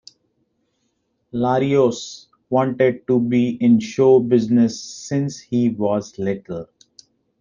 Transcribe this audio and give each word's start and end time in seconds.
Larios 1.31 2.25
wanted 2.49 3.05
to 3.05 3.19
be 3.19 3.49
in 3.61 3.79
show 3.79 4.19
business 4.19 4.81
since 4.81 5.37
he 5.39 5.69
was 5.69 6.17
little. 6.17 6.67